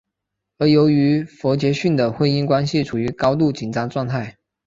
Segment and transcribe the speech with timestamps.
[0.57, 4.35] 而由于杰佛逊的婚姻关系处于高度紧张状态。